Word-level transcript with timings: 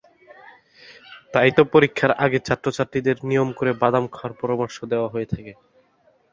তাই 1.33 1.49
তো 1.57 1.61
পরীক্ষার 1.73 2.11
আগে 2.25 2.39
ছাত্র-ছাত্রীদের 2.47 3.17
নিয়ম 3.23 3.49
করে 3.57 3.71
বাদাম 3.81 4.05
খাওয়ার 4.07 4.33
পরামর্শ 4.41 4.77
দেওয়া 4.91 5.11
হয়ে 5.13 5.27
থাকে। 5.33 5.53